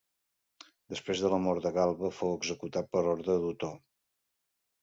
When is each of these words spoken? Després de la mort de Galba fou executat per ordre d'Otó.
Després 0.93 1.19
de 1.25 1.31
la 1.33 1.39
mort 1.43 1.67
de 1.67 1.71
Galba 1.75 2.11
fou 2.21 2.33
executat 2.39 2.91
per 2.97 3.07
ordre 3.15 3.37
d'Otó. 3.45 3.71